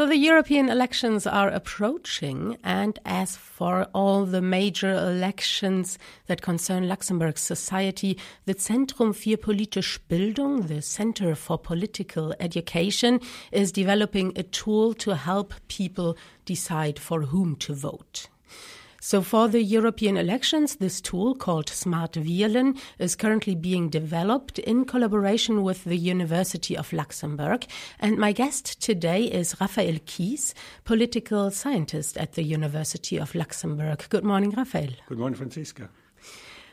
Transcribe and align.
So 0.00 0.06
the 0.06 0.16
European 0.16 0.70
elections 0.70 1.26
are 1.26 1.50
approaching, 1.50 2.56
and 2.64 2.98
as 3.04 3.36
for 3.36 3.86
all 3.92 4.24
the 4.24 4.40
major 4.40 4.94
elections 4.94 5.98
that 6.26 6.40
concern 6.40 6.88
Luxembourg's 6.88 7.42
society, 7.42 8.16
the 8.46 8.54
Zentrum 8.54 9.12
für 9.12 9.36
politische 9.36 9.98
Bildung, 10.08 10.68
the 10.68 10.80
Center 10.80 11.34
for 11.34 11.58
Political 11.58 12.34
Education, 12.40 13.20
is 13.52 13.72
developing 13.72 14.32
a 14.36 14.42
tool 14.42 14.94
to 14.94 15.16
help 15.16 15.52
people 15.68 16.16
decide 16.46 16.98
for 16.98 17.24
whom 17.26 17.54
to 17.56 17.74
vote. 17.74 18.28
So 19.02 19.22
for 19.22 19.48
the 19.48 19.62
European 19.62 20.18
elections, 20.18 20.76
this 20.76 21.00
tool 21.00 21.34
called 21.34 21.70
Smart 21.70 22.12
Wielen 22.12 22.78
is 22.98 23.16
currently 23.16 23.54
being 23.54 23.88
developed 23.88 24.58
in 24.58 24.84
collaboration 24.84 25.62
with 25.62 25.84
the 25.84 25.96
University 25.96 26.76
of 26.76 26.92
Luxembourg. 26.92 27.66
And 27.98 28.18
my 28.18 28.32
guest 28.32 28.78
today 28.82 29.24
is 29.24 29.56
Raphael 29.58 30.00
Kies, 30.00 30.52
political 30.84 31.50
scientist 31.50 32.18
at 32.18 32.34
the 32.34 32.42
University 32.42 33.16
of 33.16 33.34
Luxembourg. 33.34 34.04
Good 34.10 34.24
morning, 34.24 34.50
Raphael. 34.50 34.90
Good 35.08 35.18
morning, 35.18 35.38
Franziska. 35.38 35.88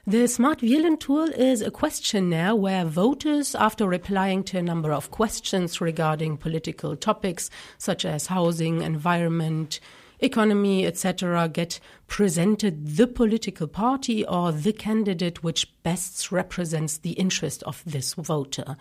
The 0.05 0.27
Smart 0.27 0.59
Wielen 0.59 0.99
tool 0.99 1.29
is 1.29 1.61
a 1.61 1.71
questionnaire 1.71 2.55
where 2.55 2.83
voters, 2.83 3.55
after 3.55 3.87
replying 3.87 4.43
to 4.45 4.57
a 4.57 4.61
number 4.61 4.91
of 4.91 5.11
questions 5.11 5.79
regarding 5.79 6.37
political 6.37 6.97
topics 6.97 7.49
such 7.77 8.03
as 8.03 8.27
housing, 8.27 8.81
environment, 8.81 9.79
economy, 10.19 10.85
etc., 10.85 11.47
get 11.47 11.79
presented 12.07 12.97
the 12.97 13.07
political 13.07 13.67
party 13.67 14.25
or 14.25 14.51
the 14.51 14.73
candidate 14.73 15.43
which 15.43 15.71
best 15.83 16.31
represents 16.31 16.97
the 16.97 17.11
interest 17.11 17.63
of 17.63 17.83
this 17.85 18.13
voter. 18.13 18.77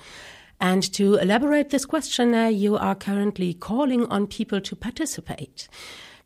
And 0.60 0.82
to 0.94 1.16
elaborate 1.16 1.70
this 1.70 1.84
questionnaire, 1.84 2.50
you 2.50 2.76
are 2.76 2.94
currently 2.94 3.52
calling 3.52 4.06
on 4.06 4.26
people 4.26 4.60
to 4.62 4.74
participate. 4.76 5.68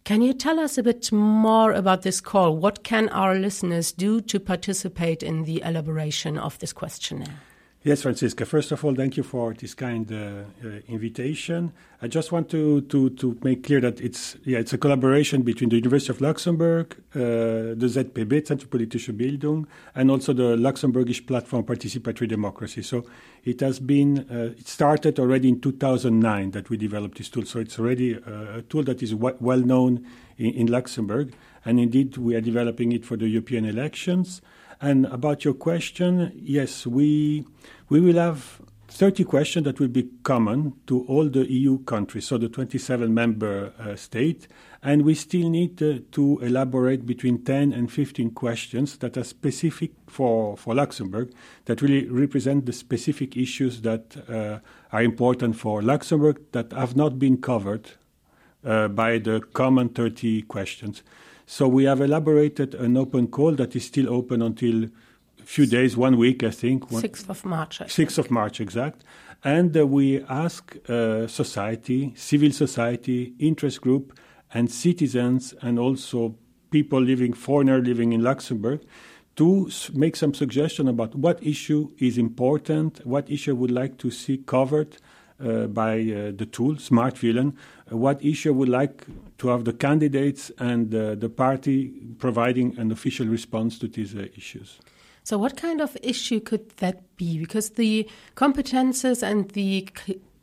Can 0.04 0.23
you 0.23 0.32
tell 0.32 0.59
us 0.59 0.78
a 0.78 0.82
bit 0.82 1.12
more 1.12 1.73
about 1.73 2.02
this 2.02 2.21
call? 2.21 2.56
What 2.56 2.84
can 2.84 3.09
our 3.10 3.34
listeners 3.34 3.93
do 3.93 4.21
to 4.23 4.40
participate 4.40 5.23
in 5.23 5.45
the 5.45 5.62
elaboration 5.65 6.38
of 6.38 6.59
this 6.59 6.73
questionnaire? 6.73 7.40
Yes, 7.82 8.02
Franziska. 8.02 8.45
First 8.45 8.73
of 8.73 8.84
all, 8.84 8.95
thank 8.95 9.16
you 9.16 9.23
for 9.23 9.54
this 9.54 9.73
kind 9.73 10.12
uh, 10.12 10.16
uh, 10.62 10.68
invitation. 10.88 11.73
I 12.02 12.09
just 12.09 12.30
want 12.30 12.50
to, 12.50 12.82
to, 12.82 13.09
to 13.09 13.38
make 13.42 13.64
clear 13.64 13.80
that 13.80 14.02
it's 14.02 14.37
yeah 14.45 14.59
it's 14.59 14.74
a 14.74 14.78
collaboration 14.78 15.40
between 15.40 15.70
the 15.70 15.76
University 15.76 16.12
of 16.12 16.20
Luxembourg, 16.20 16.95
uh, 17.14 17.18
the 17.18 17.88
ZPB, 17.88 18.42
Zentrum 18.42 18.66
Politische 18.66 19.16
Bildung, 19.16 19.66
and 19.95 20.10
also 20.10 20.34
the 20.34 20.56
Luxembourgish 20.56 21.26
Platform 21.26 21.64
Participatory 21.64 22.28
Democracy. 22.28 22.82
So 22.82 23.06
it 23.45 23.60
has 23.60 23.80
been 23.80 24.26
uh, 24.30 24.52
it 24.59 24.68
started 24.68 25.18
already 25.18 25.48
in 25.48 25.59
2009 25.59 26.50
that 26.50 26.68
we 26.68 26.76
developed 26.76 27.16
this 27.16 27.30
tool. 27.30 27.46
So 27.46 27.60
it's 27.60 27.78
already 27.78 28.16
uh, 28.16 28.59
a 28.59 28.62
tool 28.68 28.82
that 28.82 29.02
is 29.02 29.12
w- 29.12 29.37
well 29.40 29.60
known 29.60 30.06
in, 30.37 30.52
in 30.52 30.66
Luxembourg, 30.66 31.32
and 31.64 31.78
indeed 31.78 32.16
we 32.16 32.34
are 32.34 32.40
developing 32.40 32.92
it 32.92 33.04
for 33.04 33.16
the 33.16 33.28
European 33.28 33.64
elections. 33.64 34.40
And 34.80 35.06
about 35.06 35.44
your 35.44 35.54
question, 35.54 36.32
yes, 36.34 36.86
we 36.86 37.44
we 37.88 38.00
will 38.00 38.16
have 38.16 38.60
30 38.90 39.24
questions 39.24 39.64
that 39.64 39.78
will 39.78 39.88
be 39.88 40.08
common 40.24 40.74
to 40.86 41.04
all 41.06 41.28
the 41.28 41.50
EU 41.50 41.78
countries, 41.84 42.26
so 42.26 42.38
the 42.38 42.48
27 42.48 43.12
member 43.14 43.72
uh, 43.78 43.94
states, 43.94 44.48
and 44.82 45.02
we 45.02 45.14
still 45.14 45.48
need 45.48 45.80
uh, 45.82 45.98
to 46.10 46.40
elaborate 46.40 47.06
between 47.06 47.44
10 47.44 47.72
and 47.72 47.90
15 47.90 48.32
questions 48.32 48.96
that 48.98 49.16
are 49.16 49.22
specific 49.22 49.92
for, 50.08 50.56
for 50.56 50.74
Luxembourg, 50.74 51.32
that 51.66 51.82
really 51.82 52.08
represent 52.08 52.66
the 52.66 52.72
specific 52.72 53.36
issues 53.36 53.82
that 53.82 54.16
uh, 54.28 54.58
are 54.92 55.02
important 55.02 55.54
for 55.56 55.82
Luxembourg 55.82 56.40
that 56.50 56.72
have 56.72 56.96
not 56.96 57.18
been 57.18 57.36
covered 57.36 57.92
uh, 58.64 58.88
by 58.88 59.18
the 59.18 59.40
common 59.52 59.88
30 59.88 60.42
questions. 60.42 61.02
So 61.51 61.66
we 61.66 61.82
have 61.82 62.01
elaborated 62.01 62.76
an 62.76 62.96
open 62.96 63.26
call 63.26 63.56
that 63.56 63.74
is 63.74 63.84
still 63.84 64.09
open 64.09 64.41
until 64.41 64.84
a 64.84 65.44
few 65.44 65.66
days, 65.66 65.97
one 65.97 66.16
week, 66.16 66.44
I 66.44 66.50
think. 66.50 66.88
6th 66.88 67.28
of 67.28 67.44
March. 67.44 67.81
6th 67.81 68.19
of 68.19 68.31
March, 68.31 68.61
exact. 68.61 69.03
And 69.43 69.77
uh, 69.77 69.84
we 69.84 70.22
ask 70.28 70.77
uh, 70.88 71.27
society, 71.27 72.12
civil 72.15 72.53
society, 72.53 73.34
interest 73.41 73.81
group, 73.81 74.16
and 74.55 74.71
citizens, 74.71 75.53
and 75.61 75.77
also 75.81 76.37
people 76.71 77.00
living, 77.00 77.33
foreigner 77.33 77.81
living 77.81 78.12
in 78.12 78.22
Luxembourg, 78.22 78.82
to 79.34 79.69
make 79.93 80.15
some 80.15 80.32
suggestion 80.32 80.87
about 80.87 81.17
what 81.17 81.43
issue 81.43 81.91
is 81.99 82.17
important, 82.17 83.05
what 83.05 83.28
issue 83.28 83.56
would 83.56 83.72
like 83.72 83.99
to 83.99 84.12
see 84.12 84.38
covered 84.38 84.99
uh, 85.43 85.67
by 85.67 86.00
uh, 86.00 86.32
the 86.37 86.47
tool, 86.47 86.77
Smart 86.77 87.25
uh, 87.25 87.50
what 87.91 88.25
issue 88.25 88.53
would 88.53 88.69
like 88.69 89.05
to 89.39 89.49
have 89.49 89.65
the 89.65 89.73
candidates 89.73 90.51
and 90.59 90.95
uh, 90.95 91.15
the 91.15 91.28
party 91.28 91.93
providing 92.19 92.78
an 92.78 92.91
official 92.91 93.27
response 93.27 93.78
to 93.78 93.89
these 93.89 94.15
uh, 94.15 94.27
issues. 94.37 94.78
So, 95.23 95.39
what 95.39 95.56
kind 95.56 95.81
of 95.81 95.97
issue 96.03 96.41
could 96.41 96.71
that 96.79 97.17
be? 97.17 97.39
Because 97.39 97.71
the 97.71 98.09
competences 98.37 99.23
and 99.23 99.50
the 99.50 99.89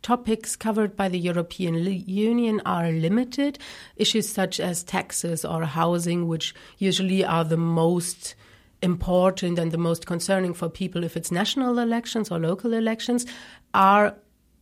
topics 0.02 0.56
covered 0.56 0.96
by 0.96 1.08
the 1.08 1.18
European 1.18 1.74
Union 1.74 2.62
are 2.64 2.90
limited. 2.90 3.58
Issues 3.96 4.28
such 4.28 4.60
as 4.60 4.84
taxes 4.84 5.44
or 5.44 5.64
housing, 5.64 6.28
which 6.28 6.54
usually 6.78 7.24
are 7.24 7.44
the 7.44 7.56
most 7.56 8.34
important 8.80 9.58
and 9.58 9.72
the 9.72 9.78
most 9.78 10.06
concerning 10.06 10.54
for 10.54 10.68
people 10.68 11.02
if 11.02 11.16
it's 11.16 11.32
national 11.32 11.78
elections 11.80 12.30
or 12.30 12.38
local 12.38 12.72
elections, 12.72 13.26
are 13.74 14.14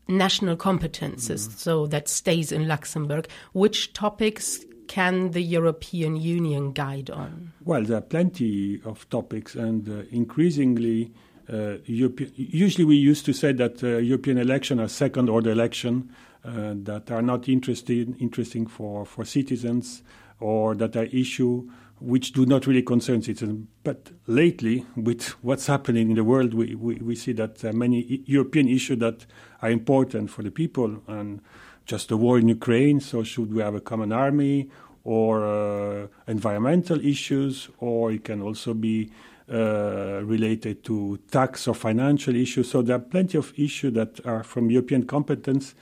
national 0.09 0.57
competences, 0.57 1.49
mm. 1.49 1.59
so 1.59 1.87
that 1.87 2.09
stays 2.09 2.53
in 2.53 2.69
Luxembourg. 2.69 3.29
Which 3.53 3.93
topics 3.93 4.65
can 4.87 5.33
the 5.33 5.43
European 5.43 6.17
Union 6.17 6.73
guide 6.73 7.11
on? 7.11 7.53
Well, 7.65 7.83
there 7.83 7.99
are 7.99 8.03
plenty 8.03 8.81
of 8.85 9.09
topics, 9.11 9.55
and 9.55 9.89
uh, 9.89 10.03
increasingly, 10.11 11.13
uh, 11.53 11.77
usually 11.87 12.85
we 12.85 12.97
used 12.97 13.25
to 13.27 13.33
say 13.33 13.53
that 13.53 13.83
uh, 13.83 13.99
European 13.99 14.39
elections 14.39 14.81
are 14.81 14.89
second-order 14.89 15.51
elections 15.51 16.11
uh, 16.45 16.75
that 16.85 17.11
are 17.11 17.23
not 17.23 17.49
interested, 17.49 18.15
interesting 18.21 18.67
for, 18.67 19.05
for 19.05 19.25
citizens 19.25 20.03
or 20.39 20.75
that 20.75 20.97
are 20.97 21.05
issue 21.05 21.69
which 22.01 22.33
do 22.33 22.45
not 22.45 22.67
really 22.67 22.83
concern 22.83 23.23
citizens. 23.23 23.67
But 23.83 24.11
lately, 24.27 24.87
with 24.97 25.29
what's 25.43 25.67
happening 25.67 26.11
in 26.11 26.17
the 26.17 26.25
world, 26.25 26.55
we, 26.55 26.75
we, 26.75 26.97
we 26.97 27.15
see 27.15 27.33
that 27.33 27.65
uh, 27.65 27.73
many 27.73 28.23
European 28.27 28.69
issues 28.69 28.99
that 28.99 29.27
are 29.63 29.71
important 29.71 30.31
for 30.31 30.43
the 30.43 30.51
people, 30.51 31.03
and 31.07 31.41
just 31.87 32.09
the 32.09 32.17
war 32.17 32.39
in 32.39 32.49
Ukraine. 32.49 33.01
So, 33.01 33.23
should 33.23 33.53
we 33.53 33.63
have 33.63 33.75
a 33.75 33.81
common 33.81 34.13
army, 34.13 34.71
or 35.05 35.47
uh, 35.47 36.07
environmental 36.27 37.01
issues, 37.05 37.69
or 37.79 38.13
it 38.13 38.25
can 38.25 38.43
also 38.43 38.75
be 38.75 39.11
uh, 39.49 40.21
related 40.25 40.83
to 40.83 41.17
tax 41.31 41.69
or 41.69 41.75
financial 41.75 42.35
issues. 42.35 42.69
So, 42.69 42.83
there 42.83 42.97
are 42.97 43.01
plenty 43.01 43.39
of 43.39 43.53
issues 43.57 43.95
that 43.95 44.25
are 44.27 44.43
from 44.43 44.71
European 44.71 45.07
competence 45.07 45.75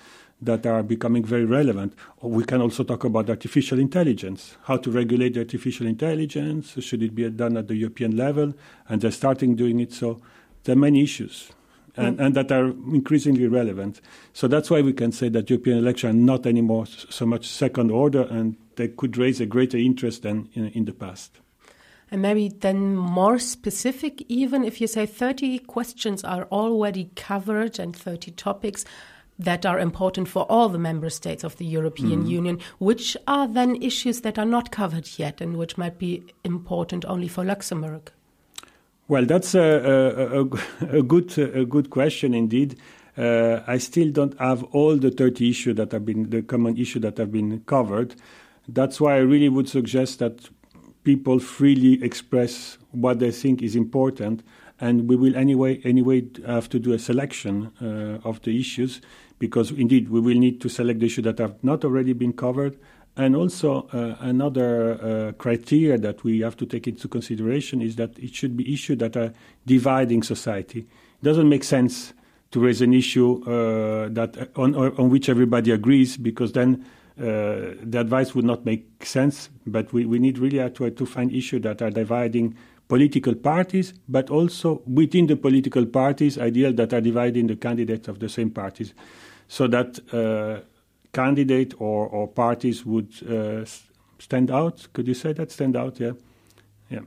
that 0.44 0.66
are 0.66 0.82
becoming 0.82 1.24
very 1.24 1.44
relevant. 1.44 1.94
We 2.20 2.44
can 2.44 2.60
also 2.60 2.84
talk 2.84 3.04
about 3.04 3.30
artificial 3.30 3.78
intelligence, 3.78 4.56
how 4.64 4.76
to 4.78 4.90
regulate 4.90 5.36
artificial 5.36 5.86
intelligence, 5.86 6.74
should 6.80 7.02
it 7.02 7.14
be 7.14 7.28
done 7.30 7.56
at 7.56 7.68
the 7.68 7.74
European 7.74 8.16
level, 8.16 8.54
and 8.88 9.00
they're 9.00 9.10
starting 9.10 9.56
doing 9.56 9.80
it. 9.80 9.92
So 9.92 10.20
there 10.64 10.74
are 10.74 10.78
many 10.78 11.02
issues. 11.02 11.52
And, 11.96 12.18
mm. 12.18 12.26
and 12.26 12.34
that 12.34 12.50
are 12.50 12.70
increasingly 12.92 13.46
relevant. 13.46 14.00
So 14.32 14.48
that's 14.48 14.68
why 14.68 14.80
we 14.80 14.92
can 14.92 15.12
say 15.12 15.28
that 15.28 15.48
European 15.48 15.78
elections 15.78 16.10
are 16.10 16.18
not 16.18 16.44
anymore 16.44 16.86
so 16.86 17.24
much 17.24 17.46
second 17.46 17.92
order, 17.92 18.22
and 18.22 18.56
they 18.76 18.88
could 18.88 19.16
raise 19.16 19.40
a 19.40 19.46
greater 19.46 19.78
interest 19.78 20.22
than 20.22 20.48
in, 20.54 20.68
in 20.70 20.84
the 20.86 20.92
past. 20.92 21.38
And 22.10 22.22
maybe 22.22 22.48
then 22.48 22.96
more 22.96 23.38
specific, 23.38 24.24
even 24.28 24.64
if 24.64 24.80
you 24.80 24.86
say 24.86 25.06
30 25.06 25.60
questions 25.60 26.22
are 26.22 26.44
already 26.52 27.10
covered 27.16 27.78
and 27.78 27.94
30 27.94 28.32
topics, 28.32 28.84
that 29.38 29.66
are 29.66 29.78
important 29.78 30.28
for 30.28 30.44
all 30.44 30.68
the 30.68 30.78
member 30.78 31.10
states 31.10 31.44
of 31.44 31.56
the 31.56 31.64
European 31.64 32.24
mm. 32.24 32.28
Union, 32.28 32.60
which 32.78 33.16
are 33.26 33.48
then 33.48 33.76
issues 33.82 34.20
that 34.20 34.38
are 34.38 34.44
not 34.44 34.70
covered 34.70 35.08
yet 35.18 35.40
and 35.40 35.56
which 35.56 35.76
might 35.76 35.98
be 35.98 36.24
important 36.44 37.04
only 37.06 37.28
for 37.28 37.44
Luxembourg? 37.44 38.12
Well, 39.08 39.26
that's 39.26 39.54
a, 39.54 39.60
a, 39.60 40.40
a, 40.40 40.98
a 40.98 41.02
good, 41.02 41.36
a 41.38 41.64
good 41.64 41.90
question 41.90 42.32
indeed. 42.32 42.78
Uh, 43.16 43.60
I 43.66 43.78
still 43.78 44.10
don't 44.10 44.38
have 44.40 44.64
all 44.64 44.96
the 44.96 45.10
30 45.10 45.50
issues 45.50 45.76
that 45.76 45.92
have 45.92 46.04
been 46.04 46.30
the 46.30 46.42
common 46.42 46.76
issue 46.76 47.00
that 47.00 47.18
have 47.18 47.30
been 47.30 47.60
covered. 47.60 48.14
That's 48.66 49.00
why 49.00 49.14
I 49.16 49.18
really 49.18 49.48
would 49.48 49.68
suggest 49.68 50.20
that 50.20 50.48
people 51.04 51.38
freely 51.38 52.02
express 52.02 52.78
what 52.92 53.18
they 53.18 53.30
think 53.30 53.62
is 53.62 53.76
important, 53.76 54.42
and 54.80 55.08
we 55.08 55.16
will 55.16 55.36
anyway 55.36 55.80
anyway 55.84 56.26
have 56.46 56.68
to 56.70 56.78
do 56.78 56.92
a 56.92 56.98
selection 56.98 57.70
uh, 57.80 58.26
of 58.26 58.40
the 58.42 58.58
issues 58.58 59.00
because 59.38 59.70
indeed 59.70 60.08
we 60.08 60.20
will 60.20 60.38
need 60.38 60.60
to 60.60 60.68
select 60.68 61.00
the 61.00 61.06
issues 61.06 61.24
that 61.24 61.38
have 61.38 61.62
not 61.62 61.84
already 61.84 62.12
been 62.12 62.32
covered. 62.32 62.78
And 63.16 63.36
also, 63.36 63.88
uh, 63.92 64.16
another 64.20 64.94
uh, 64.94 65.32
criteria 65.32 65.98
that 65.98 66.24
we 66.24 66.40
have 66.40 66.56
to 66.56 66.66
take 66.66 66.88
into 66.88 67.06
consideration 67.06 67.80
is 67.80 67.94
that 67.96 68.18
it 68.18 68.34
should 68.34 68.56
be 68.56 68.72
issues 68.72 68.98
that 68.98 69.16
are 69.16 69.32
dividing 69.66 70.24
society. 70.24 70.80
It 70.80 71.24
doesn't 71.24 71.48
make 71.48 71.62
sense 71.62 72.12
to 72.50 72.60
raise 72.60 72.80
an 72.82 72.92
issue 72.92 73.42
uh, 73.44 74.08
that 74.10 74.50
on, 74.56 74.74
on 74.74 75.10
which 75.10 75.28
everybody 75.28 75.70
agrees, 75.70 76.16
because 76.16 76.52
then 76.52 76.84
uh, 77.18 77.78
the 77.82 77.98
advice 78.00 78.34
would 78.34 78.44
not 78.44 78.64
make 78.64 79.04
sense. 79.04 79.48
But 79.64 79.92
we, 79.92 80.06
we 80.06 80.18
need 80.18 80.38
really 80.38 80.68
to, 80.68 80.90
to 80.90 81.06
find 81.06 81.32
issues 81.32 81.62
that 81.62 81.82
are 81.82 81.90
dividing 81.90 82.56
political 82.88 83.34
parties, 83.34 83.94
but 84.08 84.30
also 84.30 84.82
within 84.86 85.26
the 85.26 85.36
political 85.36 85.86
parties, 85.86 86.38
ideas 86.38 86.74
that 86.74 86.92
are 86.92 87.00
dividing 87.00 87.46
the 87.46 87.56
candidates 87.56 88.08
of 88.08 88.18
the 88.18 88.28
same 88.28 88.50
parties, 88.50 88.94
so 89.48 89.66
that 89.66 90.00
uh, 90.12 90.60
candidate 91.12 91.74
or, 91.78 92.06
or 92.08 92.28
parties 92.28 92.84
would 92.84 93.10
uh, 93.30 93.64
stand 94.18 94.50
out. 94.50 94.86
Could 94.92 95.08
you 95.08 95.14
say 95.14 95.32
that? 95.32 95.50
Stand 95.50 95.76
out, 95.76 95.98
yeah. 96.00 96.12
Yeah. 96.90 97.00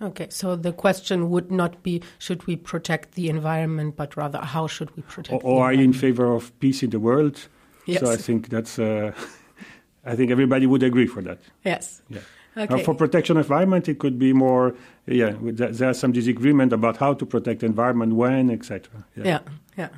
Okay, 0.00 0.26
so 0.30 0.54
the 0.56 0.72
question 0.72 1.30
would 1.30 1.50
not 1.50 1.82
be 1.82 2.02
should 2.18 2.46
we 2.46 2.56
protect 2.56 3.12
the 3.12 3.28
environment, 3.28 3.96
but 3.96 4.16
rather 4.16 4.38
how 4.38 4.66
should 4.66 4.94
we 4.96 5.02
protect 5.02 5.42
or, 5.42 5.50
or 5.50 5.64
are 5.64 5.72
you 5.72 5.84
in 5.84 5.92
favor 5.92 6.32
of 6.32 6.58
peace 6.60 6.82
in 6.82 6.90
the 6.90 7.00
world? 7.00 7.48
Yes. 7.86 8.00
So 8.00 8.10
I 8.10 8.16
think 8.16 8.48
that's, 8.48 8.78
uh, 8.78 9.12
I 10.04 10.14
think 10.16 10.30
everybody 10.30 10.66
would 10.66 10.82
agree 10.82 11.06
for 11.06 11.22
that. 11.22 11.38
Yes. 11.64 12.02
Yeah. 12.08 12.20
Okay. 12.56 12.74
Uh, 12.74 12.84
for 12.84 12.94
protection 12.94 13.36
of 13.36 13.46
environment, 13.46 13.88
it 13.88 13.98
could 13.98 14.18
be 14.18 14.32
more. 14.32 14.74
Yeah, 15.06 15.34
there's 15.40 15.98
some 15.98 16.12
disagreement 16.12 16.72
about 16.72 16.96
how 16.96 17.14
to 17.14 17.26
protect 17.26 17.62
environment, 17.62 18.14
when, 18.14 18.50
etc. 18.50 19.04
Yeah. 19.16 19.24
yeah, 19.24 19.40
yeah. 19.76 19.88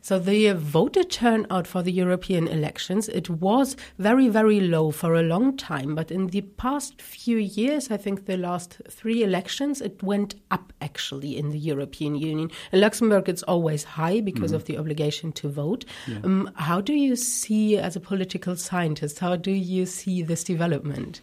So 0.00 0.18
the 0.18 0.52
voter 0.52 1.04
turnout 1.04 1.66
for 1.66 1.82
the 1.82 1.92
European 1.92 2.48
elections 2.48 3.08
it 3.08 3.28
was 3.28 3.76
very 3.98 4.28
very 4.28 4.60
low 4.60 4.90
for 4.90 5.14
a 5.14 5.22
long 5.22 5.56
time, 5.56 5.94
but 5.94 6.10
in 6.10 6.28
the 6.28 6.40
past 6.40 7.02
few 7.02 7.36
years, 7.36 7.90
I 7.90 7.96
think 7.96 8.24
the 8.24 8.36
last 8.36 8.80
three 8.88 9.22
elections, 9.22 9.80
it 9.80 10.02
went 10.02 10.36
up 10.50 10.72
actually 10.80 11.36
in 11.36 11.50
the 11.50 11.58
European 11.58 12.14
Union. 12.14 12.50
In 12.72 12.80
Luxembourg, 12.80 13.28
it's 13.28 13.42
always 13.42 13.84
high 13.84 14.22
because 14.22 14.52
mm 14.52 14.56
-hmm. 14.56 14.62
of 14.62 14.64
the 14.64 14.78
obligation 14.78 15.32
to 15.32 15.48
vote. 15.50 15.84
Yeah. 16.06 16.24
Um, 16.24 16.50
how 16.54 16.80
do 16.80 16.92
you 16.92 17.16
see, 17.16 17.78
as 17.78 17.96
a 17.96 18.00
political 18.00 18.56
scientist, 18.56 19.18
how 19.18 19.36
do 19.36 19.50
you 19.50 19.86
see 19.86 20.24
this 20.24 20.44
development? 20.44 21.20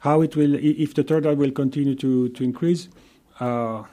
How 0.00 0.22
it 0.22 0.36
will, 0.36 0.54
if 0.54 0.94
the 0.94 1.02
turnout 1.02 1.36
will 1.36 1.50
continue 1.50 1.94
to 1.96 2.28
to 2.30 2.44
increase. 2.44 2.88
Uh, 3.40 3.84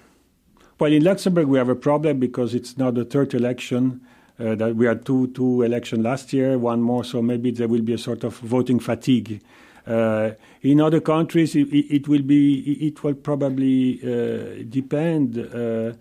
well, 0.79 0.91
in 0.91 1.03
Luxembourg, 1.03 1.47
we 1.47 1.57
have 1.57 1.69
a 1.69 1.75
problem 1.75 2.19
because 2.19 2.53
it's 2.53 2.77
now 2.77 2.91
the 2.91 3.05
third 3.05 3.33
election. 3.33 4.01
Uh, 4.37 4.53
that 4.53 4.75
we 4.75 4.85
had 4.85 5.05
two 5.05 5.27
two 5.27 5.61
election 5.61 6.03
last 6.03 6.33
year, 6.33 6.57
one 6.57 6.81
more, 6.81 7.05
so 7.05 7.21
maybe 7.21 7.51
there 7.51 7.69
will 7.69 7.81
be 7.81 7.93
a 7.93 7.97
sort 7.97 8.25
of 8.25 8.37
voting 8.39 8.79
fatigue. 8.79 9.41
Uh, 9.87 10.31
in 10.61 10.81
other 10.81 10.99
countries, 10.99 11.55
it, 11.55 11.69
it, 11.71 12.07
will 12.07 12.21
be 12.21 12.59
it 12.85 13.03
will 13.03 13.13
probably 13.13 13.99
uh, 14.03 14.63
depend 14.67 15.37
uh, 15.37 15.93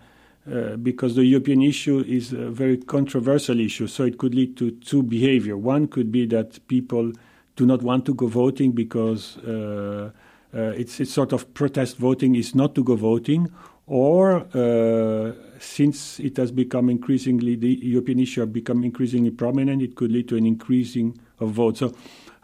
uh, 0.51 0.77
because 0.77 1.15
the 1.15 1.25
European 1.25 1.63
issue 1.63 2.01
is 2.01 2.33
a 2.33 2.51
very 2.51 2.79
controversial 2.79 3.61
issue. 3.61 3.87
So 3.87 4.05
it 4.05 4.19
could 4.19 4.35
lead 4.35 4.57
to 4.57 4.73
two 4.73 5.03
behavior. 5.03 5.57
One 5.57 5.87
could 5.87 6.11
be 6.11 6.27
that 6.27 6.67
people 6.67 7.13
do 7.57 7.67
not 7.67 7.83
want 7.83 8.05
to 8.07 8.15
go 8.15 8.27
voting 8.27 8.73
because 8.73 9.37
uh, 9.39 10.11
it's, 10.53 11.01
it's 11.01 11.13
sort 11.13 11.33
of 11.33 11.53
protest 11.55 11.97
voting 11.97 12.35
is 12.35 12.55
not 12.55 12.75
to 12.75 12.85
go 12.85 12.97
voting, 12.97 13.51
or 13.87 14.47
uh, 14.55 15.33
since 15.59 16.19
it 16.21 16.37
has 16.37 16.51
become 16.51 16.89
increasingly 16.89 17.57
the 17.57 17.79
European 17.83 18.21
issue 18.21 18.41
have 18.41 18.53
become 18.53 18.85
increasingly 18.85 19.31
prominent, 19.31 19.83
it 19.83 19.95
could 19.95 20.11
lead 20.11 20.29
to 20.29 20.37
an 20.37 20.47
increasing 20.47 21.19
of 21.41 21.51
votes. 21.51 21.81
So 21.81 21.95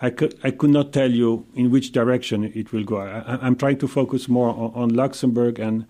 I 0.00 0.10
could, 0.10 0.38
I 0.42 0.50
could 0.50 0.70
not 0.70 0.92
tell 0.92 1.10
you 1.10 1.46
in 1.54 1.70
which 1.70 1.92
direction 1.92 2.44
it 2.44 2.72
will 2.72 2.84
go. 2.84 2.98
I, 2.98 3.46
am 3.46 3.56
trying 3.56 3.78
to 3.78 3.88
focus 3.88 4.28
more 4.28 4.50
on, 4.50 4.72
on, 4.74 4.88
Luxembourg 4.90 5.58
and 5.58 5.86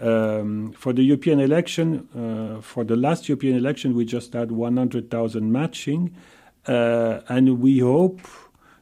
Um, 0.00 0.72
for 0.72 0.92
the 0.92 1.02
European 1.02 1.40
election, 1.40 2.08
uh, 2.14 2.60
for 2.60 2.84
the 2.84 2.94
last 2.94 3.28
European 3.28 3.56
election, 3.56 3.94
we 3.94 4.04
just 4.04 4.32
had 4.32 4.52
100,000 4.52 5.50
matching, 5.50 6.14
uh, 6.66 7.20
and 7.28 7.60
we 7.60 7.80
hope 7.80 8.20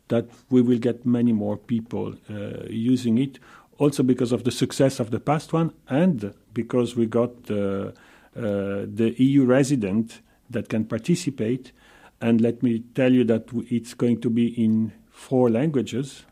that 0.08 0.28
we 0.50 0.60
will 0.60 0.78
get 0.78 1.06
many 1.06 1.32
more 1.32 1.56
people 1.56 2.14
uh, 2.30 2.64
using 2.68 3.18
it. 3.18 3.38
Also 3.78 4.02
because 4.02 4.32
of 4.32 4.44
the 4.44 4.50
success 4.50 5.00
of 5.00 5.10
the 5.10 5.20
past 5.20 5.52
one, 5.52 5.72
and 5.88 6.34
because 6.52 6.96
we 6.96 7.06
got 7.06 7.30
uh, 7.50 7.54
uh, 7.54 7.92
the 8.34 9.14
EU 9.18 9.44
resident 9.44 10.20
that 10.50 10.68
can 10.68 10.84
participate. 10.84 11.72
And 12.20 12.40
let 12.40 12.62
me 12.62 12.80
tell 12.94 13.12
you 13.12 13.24
that 13.24 13.48
it's 13.70 13.94
going 13.94 14.20
to 14.22 14.30
be 14.30 14.48
in 14.62 14.92
four 15.10 15.50
languages, 15.50 16.24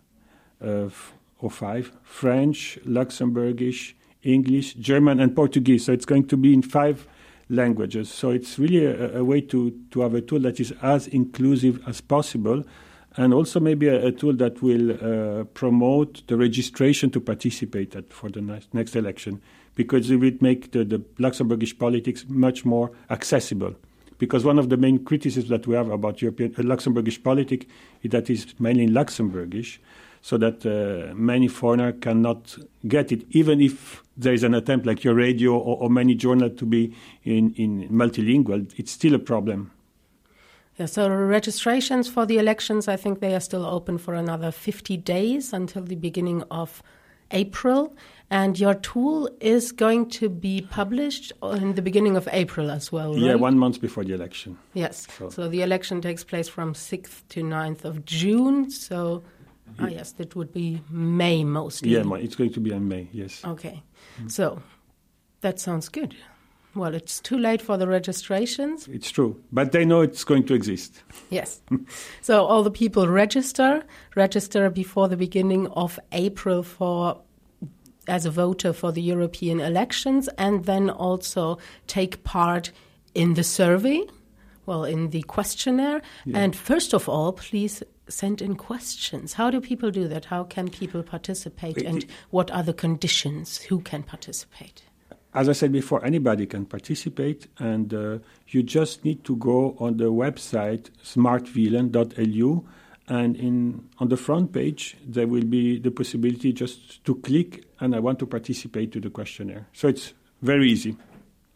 uh, 0.62 0.88
or 1.38 1.50
five: 1.50 1.92
French, 2.02 2.78
Luxembourgish, 2.86 3.94
English, 4.24 4.74
German, 4.74 5.20
and 5.20 5.34
Portuguese. 5.34 5.84
So 5.84 5.92
it's 5.92 6.04
going 6.04 6.26
to 6.28 6.36
be 6.36 6.52
in 6.52 6.62
five 6.62 7.06
languages. 7.48 8.10
So 8.10 8.30
it's 8.30 8.58
really 8.58 8.86
a, 8.86 9.18
a 9.18 9.24
way 9.24 9.40
to, 9.42 9.78
to 9.90 10.00
have 10.00 10.14
a 10.14 10.20
tool 10.20 10.40
that 10.40 10.60
is 10.60 10.72
as 10.82 11.06
inclusive 11.08 11.82
as 11.86 12.00
possible 12.00 12.64
and 13.16 13.32
also 13.32 13.60
maybe 13.60 13.88
a, 13.88 14.06
a 14.06 14.12
tool 14.12 14.32
that 14.34 14.62
will 14.62 14.92
uh, 14.92 15.44
promote 15.44 16.26
the 16.26 16.36
registration 16.36 17.10
to 17.10 17.20
participate 17.20 17.94
at, 17.94 18.12
for 18.12 18.28
the 18.28 18.40
next, 18.40 18.72
next 18.74 18.96
election 18.96 19.40
because 19.74 20.10
it 20.10 20.16
will 20.16 20.32
make 20.40 20.72
the, 20.72 20.84
the 20.84 20.98
Luxembourgish 21.18 21.78
politics 21.78 22.24
much 22.28 22.64
more 22.64 22.92
accessible. 23.10 23.74
Because 24.18 24.44
one 24.44 24.58
of 24.58 24.68
the 24.68 24.76
main 24.76 25.04
criticisms 25.04 25.50
that 25.50 25.66
we 25.66 25.74
have 25.74 25.90
about 25.90 26.22
European 26.22 26.54
uh, 26.56 26.62
Luxembourgish 26.62 27.22
politics 27.22 27.66
is 28.02 28.10
that 28.12 28.30
it's 28.30 28.58
mainly 28.60 28.84
in 28.84 28.90
Luxembourgish, 28.90 29.78
so 30.24 30.38
that 30.38 30.64
uh, 30.64 31.14
many 31.14 31.46
foreigners 31.46 31.94
cannot 32.00 32.56
get 32.88 33.12
it, 33.12 33.26
even 33.32 33.60
if 33.60 34.02
there 34.16 34.32
is 34.32 34.42
an 34.42 34.54
attempt 34.54 34.86
like 34.86 35.04
your 35.04 35.12
radio 35.12 35.52
or, 35.52 35.76
or 35.76 35.90
many 35.90 36.14
journals 36.14 36.58
to 36.58 36.64
be 36.64 36.96
in, 37.24 37.52
in 37.56 37.86
multilingual, 37.90 38.72
it's 38.78 38.90
still 38.90 39.14
a 39.14 39.18
problem. 39.18 39.70
Yeah, 40.78 40.86
so 40.86 41.10
registrations 41.10 42.08
for 42.08 42.24
the 42.24 42.38
elections, 42.38 42.88
I 42.88 42.96
think 42.96 43.20
they 43.20 43.34
are 43.34 43.40
still 43.40 43.66
open 43.66 43.98
for 43.98 44.14
another 44.14 44.50
50 44.50 44.96
days 44.96 45.52
until 45.52 45.82
the 45.82 45.94
beginning 45.94 46.42
of 46.50 46.82
April. 47.30 47.94
And 48.30 48.58
your 48.58 48.72
tool 48.72 49.28
is 49.40 49.72
going 49.72 50.08
to 50.10 50.30
be 50.30 50.66
published 50.70 51.32
in 51.42 51.74
the 51.74 51.82
beginning 51.82 52.16
of 52.16 52.26
April 52.32 52.70
as 52.70 52.90
well, 52.90 53.12
right? 53.12 53.22
Yeah, 53.22 53.34
one 53.34 53.58
month 53.58 53.82
before 53.82 54.04
the 54.04 54.14
election. 54.14 54.58
Yes. 54.72 55.06
So, 55.18 55.28
so 55.28 55.48
the 55.50 55.60
election 55.60 56.00
takes 56.00 56.24
place 56.24 56.48
from 56.48 56.72
6th 56.72 57.28
to 57.28 57.42
9th 57.42 57.84
of 57.84 58.06
June. 58.06 58.70
So, 58.70 59.22
ah, 59.78 59.86
yes, 59.88 60.12
that 60.12 60.34
would 60.36 60.52
be 60.52 60.80
May 60.90 61.44
mostly. 61.44 61.90
Yeah, 61.90 62.04
it's 62.14 62.36
going 62.36 62.52
to 62.52 62.60
be 62.60 62.72
in 62.72 62.88
May, 62.88 63.08
yes. 63.12 63.44
Okay. 63.44 63.82
Mm. 64.20 64.30
So 64.30 64.62
that 65.40 65.60
sounds 65.60 65.88
good. 65.88 66.14
Well, 66.74 66.94
it's 66.94 67.20
too 67.20 67.38
late 67.38 67.62
for 67.62 67.76
the 67.76 67.86
registrations. 67.86 68.88
It's 68.88 69.10
true, 69.10 69.40
but 69.52 69.70
they 69.70 69.84
know 69.84 70.00
it's 70.00 70.24
going 70.24 70.44
to 70.46 70.54
exist. 70.54 71.02
Yes. 71.30 71.60
so 72.20 72.44
all 72.44 72.64
the 72.64 72.70
people 72.70 73.06
register, 73.06 73.84
register 74.16 74.68
before 74.70 75.08
the 75.08 75.16
beginning 75.16 75.68
of 75.68 76.00
April 76.10 76.62
for 76.64 77.20
as 78.06 78.26
a 78.26 78.30
voter 78.30 78.72
for 78.72 78.92
the 78.92 79.00
European 79.00 79.60
elections 79.60 80.28
and 80.36 80.64
then 80.64 80.90
also 80.90 81.58
take 81.86 82.22
part 82.24 82.70
in 83.14 83.34
the 83.34 83.44
survey, 83.44 84.02
well, 84.66 84.84
in 84.84 85.10
the 85.10 85.22
questionnaire. 85.22 86.02
Yeah. 86.24 86.38
And 86.38 86.56
first 86.56 86.94
of 86.94 87.08
all, 87.08 87.32
please 87.32 87.82
send 88.08 88.42
in 88.42 88.56
questions. 88.56 89.32
How 89.32 89.50
do 89.50 89.60
people 89.60 89.90
do 89.90 90.08
that? 90.08 90.26
How 90.26 90.44
can 90.44 90.68
people 90.68 91.02
participate? 91.02 91.78
And 91.82 92.04
what 92.30 92.50
are 92.50 92.62
the 92.62 92.74
conditions? 92.74 93.58
Who 93.58 93.80
can 93.80 94.02
participate? 94.02 94.82
as 95.34 95.48
I 95.48 95.52
said 95.52 95.72
before, 95.72 96.04
anybody 96.04 96.46
can 96.46 96.64
participate, 96.64 97.48
and 97.58 97.92
uh, 97.92 98.18
you 98.46 98.62
just 98.62 99.04
need 99.04 99.24
to 99.24 99.34
go 99.34 99.76
on 99.80 99.96
the 99.96 100.12
website 100.12 100.90
smartwielen.lu, 101.02 102.64
and 103.08 103.36
in 103.36 103.88
on 103.98 104.08
the 104.08 104.16
front 104.16 104.52
page 104.52 104.96
there 105.06 105.26
will 105.26 105.44
be 105.44 105.78
the 105.78 105.90
possibility 105.90 106.52
just 106.52 107.04
to 107.04 107.16
click 107.16 107.64
and 107.80 107.94
I 107.94 107.98
want 107.98 108.18
to 108.20 108.26
participate 108.26 108.92
to 108.92 109.00
the 109.00 109.10
questionnaire. 109.10 109.66
So 109.72 109.88
it's 109.88 110.14
very 110.40 110.70
easy. 110.70 110.96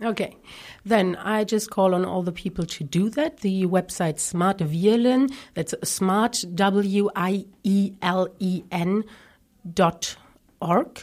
Okay, 0.01 0.37
then 0.85 1.17
I 1.17 1.43
just 1.43 1.71
call 1.71 1.95
on 1.95 2.05
all 2.05 2.23
the 2.23 2.33
people 2.33 2.65
to 2.67 2.85
do 2.85 3.11
that. 3.11 3.39
The 3.39 3.67
website 3.67 4.21
Smart 4.21 4.59
Wielen, 4.59 5.33
that's 5.55 5.75
smart 5.83 6.45
W 6.55 7.11
I 7.17 7.47
E 7.65 7.93
L 8.01 8.29
E 8.39 8.63
N 8.71 9.05
dot 9.75 10.17
org 10.61 11.03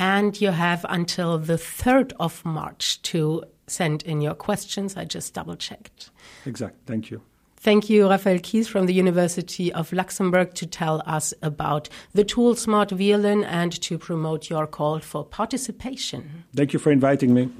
and 0.00 0.40
you 0.40 0.50
have 0.50 0.86
until 0.88 1.38
the 1.38 1.54
3rd 1.54 2.12
of 2.18 2.42
March 2.44 3.02
to 3.02 3.44
send 3.66 4.02
in 4.04 4.22
your 4.22 4.34
questions. 4.34 4.96
I 4.96 5.04
just 5.04 5.34
double 5.34 5.56
checked. 5.56 6.10
Exact. 6.46 6.76
Thank 6.86 7.10
you. 7.10 7.20
Thank 7.56 7.90
you, 7.90 8.08
Raphael 8.08 8.38
Kies 8.38 8.66
from 8.66 8.86
the 8.86 8.94
University 8.94 9.70
of 9.70 9.92
Luxembourg, 9.92 10.54
to 10.54 10.66
tell 10.66 11.02
us 11.04 11.34
about 11.42 11.90
the 12.14 12.24
tool 12.24 12.54
Smart 12.54 12.88
Wielen 12.88 13.44
and 13.44 13.70
to 13.82 13.98
promote 13.98 14.48
your 14.48 14.66
call 14.66 15.00
for 15.00 15.22
participation. 15.22 16.44
Thank 16.56 16.72
you 16.72 16.78
for 16.78 16.90
inviting 16.90 17.34
me. 17.34 17.50